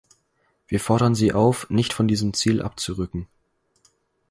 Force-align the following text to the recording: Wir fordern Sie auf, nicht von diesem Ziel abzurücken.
Wir 0.67 0.79
fordern 0.79 1.13
Sie 1.13 1.31
auf, 1.31 1.69
nicht 1.69 1.93
von 1.93 2.07
diesem 2.07 2.33
Ziel 2.33 2.63
abzurücken. 2.63 3.27